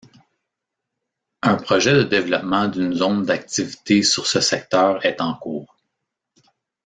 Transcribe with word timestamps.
Un 1.43 1.57
projet 1.57 1.93
de 1.93 2.01
développement 2.01 2.67
d'une 2.67 2.95
zone 2.95 3.23
d'activité 3.23 4.01
sur 4.01 4.25
ce 4.25 4.41
secteur 4.41 5.05
est 5.05 5.21
en 5.21 5.35
cours. 5.35 5.77